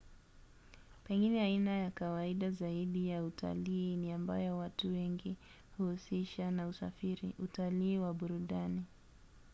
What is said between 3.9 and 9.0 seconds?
ni ambayo watu wengi huhusisha na usafiri: utalii wa burudani